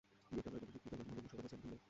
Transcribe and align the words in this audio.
বিদ্যালয়ের 0.35 0.61
প্রধান 0.61 0.71
শিক্ষক 0.73 0.87
জনাব 0.91 1.05
মোহাম্মদ 1.09 1.23
মোশাররফ 1.23 1.43
হোসেন 1.45 1.59
ভূঁইয়া। 1.63 1.79